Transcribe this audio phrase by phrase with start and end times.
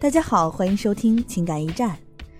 [0.00, 1.96] 大家好，欢迎收听情感驿站，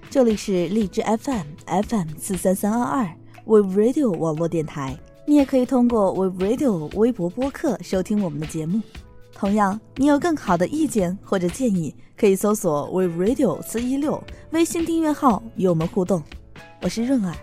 [0.08, 3.10] 这里是荔枝 FM FM 四三三二二
[3.46, 4.96] We Radio 网络电台。
[5.26, 8.80] 你也可以通过 We Radio 微博播客收听我们的节目。
[9.32, 14.22] 同样，你有更好的意见或者建议，可以搜索 We Radio 四一六
[14.52, 16.22] 微信订阅号与我们互动。
[16.80, 17.34] 我是润儿。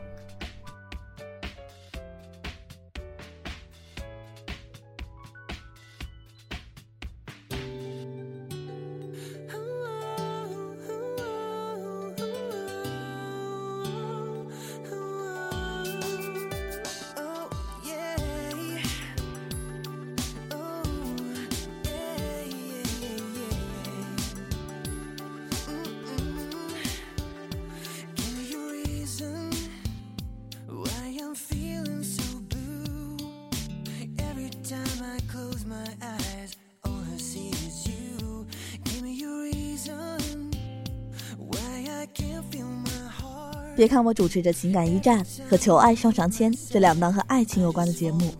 [43.75, 48.33] 别看我主持着《情感驿站》和《求爱上上签》这两档和爱情有关的节目，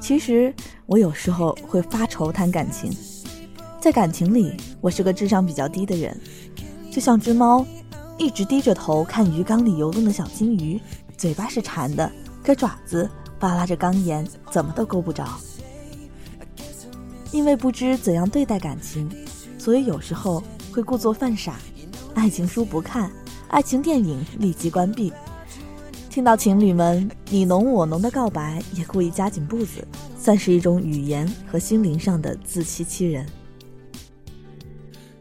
[0.00, 0.54] 其实
[0.86, 2.90] 我有时候会发愁谈感情。
[3.78, 6.18] 在感情里，我是个智商比较低的人，
[6.90, 7.66] 就像只猫，
[8.16, 10.80] 一直低着头看鱼缸里游动的小金鱼，
[11.16, 12.10] 嘴巴是馋的，
[12.42, 15.26] 可爪子扒拉着缸沿，怎么都够不着。
[17.32, 19.08] 因为不知怎样对待感情，
[19.58, 20.42] 所以有时候
[20.72, 21.56] 会故作犯傻，
[22.14, 23.10] 爱情书不看。
[23.48, 25.12] 爱情电影立即关闭。
[26.08, 29.86] 听到情侣们你侬我侬的告白，也故意加紧步子，
[30.18, 33.26] 算是一种语言和心灵上的自欺欺人。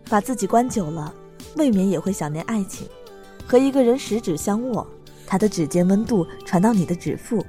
[0.09, 1.13] 把自己关久了，
[1.57, 2.87] 未免也会想念爱情。
[3.47, 4.85] 和一个人十指相握，
[5.25, 7.45] 他的指尖温度传到你的指腹，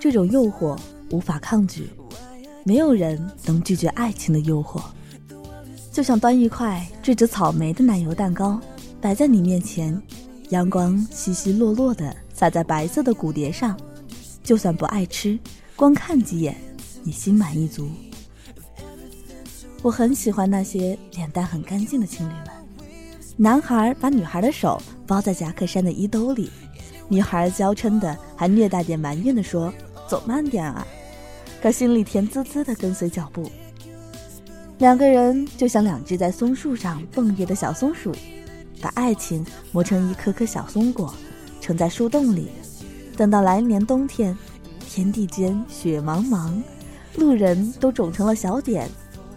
[0.00, 0.76] 这种诱惑
[1.10, 1.88] 无法抗拒，
[2.66, 4.82] 没有人能拒绝爱情的诱惑。
[5.92, 8.60] 就像端一块缀着草莓的奶油蛋糕。
[9.00, 10.02] 摆在你面前，
[10.48, 13.78] 阳光稀稀落落的洒在白色的骨碟上，
[14.42, 15.38] 就算不爱吃，
[15.76, 16.56] 光看几眼，
[17.04, 17.88] 你心满意足。
[19.82, 22.48] 我很喜欢那些脸蛋很干净的情侣们，
[23.36, 26.50] 男孩把女孩的手包在夹克衫的衣兜里，
[27.08, 29.72] 女孩娇嗔的还略带点埋怨的说
[30.08, 30.84] ：“走慢点啊。”
[31.62, 33.50] 可心里甜滋滋的跟随脚步。
[34.78, 38.14] 两个人就像两只在松树上蹦跃的小松鼠。
[38.78, 41.12] 把爱情磨成一颗颗小松果，
[41.62, 42.50] 盛在树洞里。
[43.16, 44.36] 等到来年冬天，
[44.86, 46.52] 天地间雪茫茫，
[47.16, 48.86] 路人都肿成了小点，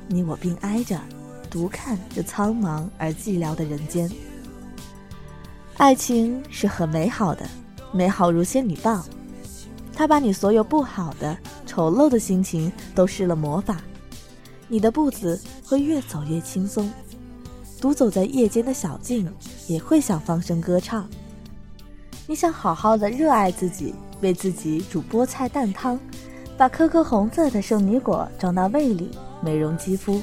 [0.07, 0.99] 你我并挨着，
[1.49, 4.11] 独看这苍茫而寂寥的人间。
[5.77, 7.49] 爱情是很美好的，
[7.93, 9.03] 美好如仙女棒，
[9.95, 11.35] 它把你所有不好的、
[11.69, 13.79] 丑陋的心情都施了魔法，
[14.67, 16.91] 你的步子会越走越轻松。
[17.79, 19.31] 独走在夜间的小径，
[19.67, 21.07] 也会想放声歌唱。
[22.25, 25.99] 你想好好的热爱自己，为自己煮菠菜蛋汤，
[26.57, 30.19] 把颗颗红色的圣女果装到胃里，美容肌肤。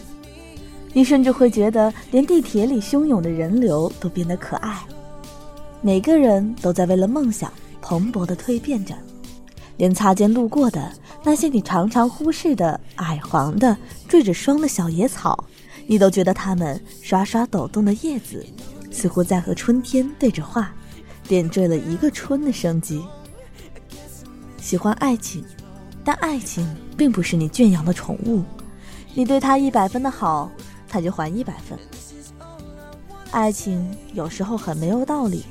[0.93, 4.85] 你甚至会觉得，连地铁里汹涌的人流都变得可爱。
[5.81, 8.97] 每个人都在为了梦想蓬勃地蜕变着，
[9.77, 10.93] 连擦肩路过的
[11.23, 13.77] 那些你常常忽视的矮黄的
[14.09, 15.45] 缀着霜的小野草。
[15.87, 18.45] 你都觉得它们刷刷抖动的叶子，
[18.91, 20.75] 似乎在和春天对着话，
[21.29, 23.01] 点缀了一个春的生机。
[24.61, 25.45] 喜欢爱情，
[26.05, 28.43] 但爱情并不是你圈养的宠物，
[29.15, 30.51] 你对它一百分的好，
[30.89, 31.79] 它就还一百分。
[33.31, 35.45] 爱情有时候很没有道理。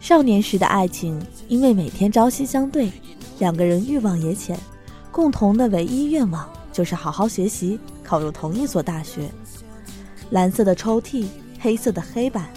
[0.00, 2.90] 少年时的爱情，因为每天朝夕相对，
[3.38, 4.58] 两个人欲望也浅，
[5.12, 7.78] 共同的唯一愿望就是好好学习。
[8.02, 9.30] 考入同一所大学，
[10.30, 11.26] 蓝色的抽屉，
[11.60, 12.50] 黑色的黑板，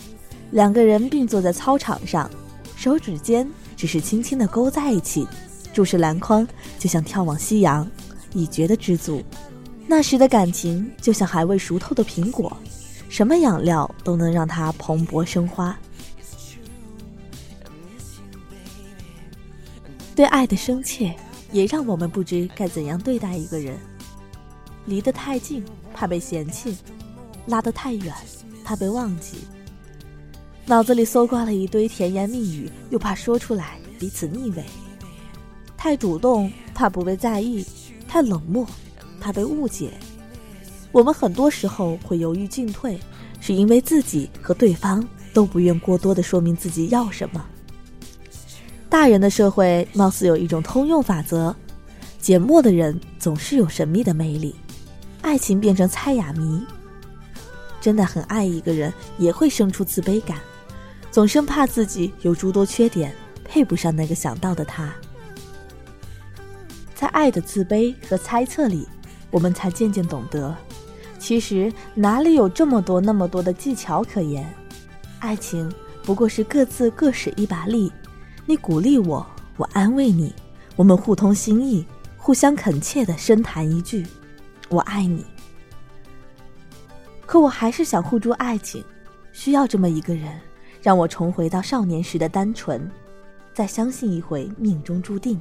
[0.49, 2.27] 两个人并坐在操场上，
[2.75, 5.27] 手指尖只是轻轻的勾在一起，
[5.71, 6.45] 注视篮筐，
[6.79, 7.88] 就像眺望夕阳，
[8.33, 9.21] 已觉得知足。
[9.85, 12.51] 那时的感情就像还未熟透的苹果，
[13.09, 15.77] 什么养料都能让它蓬勃生花。
[20.17, 21.15] 对爱的深切，
[21.51, 23.77] 也让我们不知该怎样对待一个人。
[24.87, 26.73] 离得太近，怕被嫌弃；
[27.45, 28.11] 拉得太远，
[28.63, 29.37] 怕被忘记。
[30.65, 34.63] 脑子里搜刮了一堆甜言蜜语，又怕说出来彼此腻味。
[35.77, 37.63] 太主动，怕不被在意；
[38.07, 38.65] 太冷漠，
[39.21, 39.91] 怕被误解。
[40.91, 42.99] 我们很多时候会犹豫进退，
[43.39, 47.45] 是因为自己和对方都不愿过多的说明自己要什么。
[48.89, 51.54] 大人的社会貌似有一种通用法则：
[52.22, 54.56] 缄默的人总是有神秘的魅力。
[55.22, 56.66] 爱情变成猜哑谜，
[57.81, 60.38] 真的很爱一个人，也会生出自卑感，
[61.12, 63.13] 总生怕自己有诸多缺点，
[63.44, 64.89] 配不上那个想到的他。
[66.95, 68.88] 在爱的自卑和猜测里，
[69.30, 70.56] 我们才渐渐懂得，
[71.19, 74.51] 其实哪里有这么多那么多的技巧可言？
[75.19, 75.69] 爱情
[76.04, 77.92] 不过是各自各使一把力，
[78.49, 79.27] 你鼓励我，
[79.57, 80.33] 我安慰你，
[80.77, 81.85] 我们互通心意，
[82.15, 84.07] 互相恳切的深谈一句
[84.71, 85.25] ：“我爱你。”
[87.27, 88.81] 可我还是想护住爱情，
[89.33, 90.39] 需要这么一个人，
[90.81, 92.89] 让我重回到少年时的单纯，
[93.53, 95.38] 再相信一回命中注定。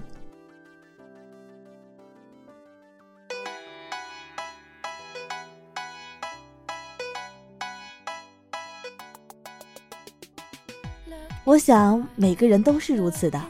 [11.47, 13.41] 我想每个人都是如此的，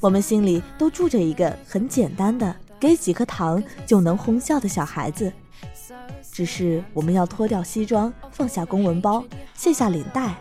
[0.00, 5.32] 我们心里都住着一个很简单的，给几颗糖就能哄笑的小孩子。
[6.30, 9.24] 只是我们要脱掉西装，放下公文包，
[9.54, 10.34] 卸下领带，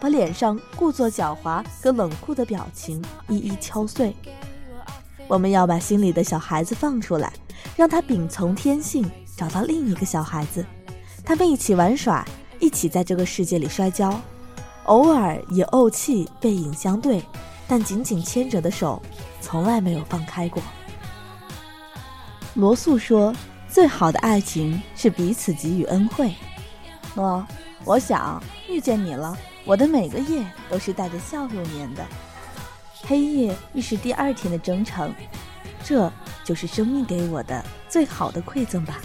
[0.00, 4.12] 把脸上故作狡猾和冷酷的表情一一敲碎。
[5.28, 7.32] 我们要把心里的小孩子放出来，
[7.76, 10.66] 让他秉从天性，找到另一个小孩子，
[11.24, 12.26] 他们一起玩耍，
[12.58, 14.20] 一起在这个世界里摔跤，
[14.88, 17.24] 偶尔也怄气，背影相对，
[17.66, 19.00] 但紧紧牵着的手
[19.40, 20.62] 从来没有放开过。
[22.54, 23.34] 罗素说。
[23.70, 26.34] 最好的爱情是彼此给予恩惠。
[27.14, 27.46] 诺，
[27.84, 29.36] 我想遇见你了，
[29.66, 32.02] 我的每个夜都是带着笑容眠的。
[33.06, 35.12] 黑夜亦是第二天的征程，
[35.84, 36.10] 这
[36.44, 38.98] 就是生命给我的最好的馈赠吧。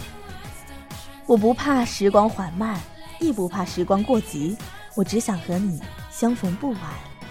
[1.26, 2.80] 我不怕时光缓慢，
[3.20, 4.56] 亦不怕时光过急，
[4.96, 5.82] 我只想和你
[6.12, 6.82] 相逢不晚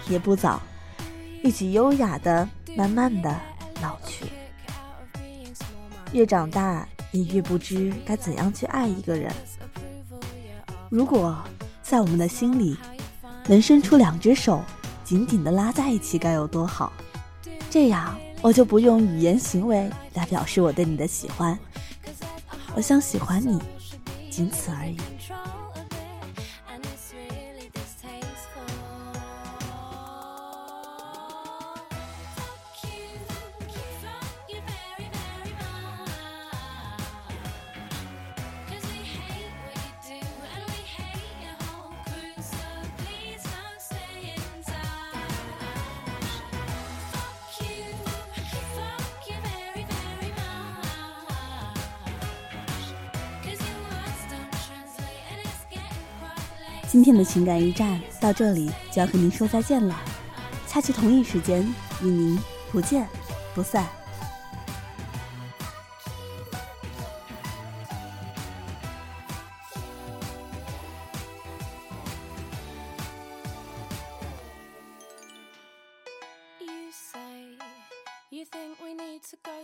[0.09, 0.61] 也不早，
[1.43, 3.35] 一起优雅的、慢慢的
[3.81, 4.25] 老去。
[6.11, 6.87] 越长大。
[7.15, 9.31] 你越不知该怎样去爱一个人。
[10.89, 11.37] 如果
[11.83, 12.75] 在我们的心里
[13.45, 14.63] 能伸出两只手，
[15.03, 16.91] 紧紧的拉在一起，该有多好！
[17.69, 21.55] 这样我就不用语言行为来表示我对你的喜欢，
[22.73, 23.61] 我想喜欢你，
[24.31, 24.97] 仅此而已。
[56.93, 59.99] 今天的情感驿站到这里就要和您说再见了，
[60.67, 61.63] 下期同一时间
[62.03, 62.39] 与您
[62.71, 63.09] 不见
[63.55, 63.89] 不散。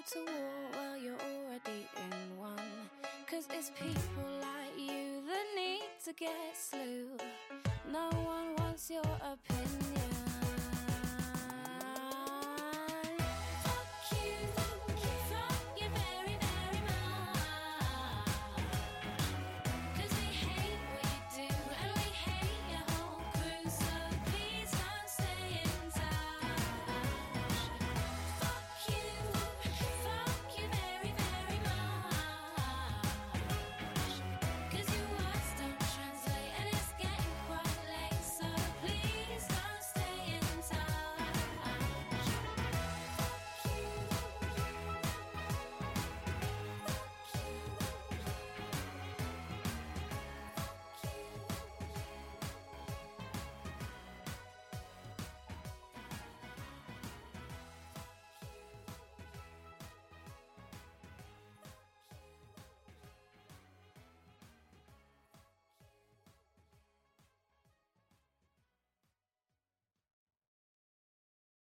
[0.10, 0.26] to
[6.20, 7.08] get slew.
[7.90, 9.79] No one wants your opinion.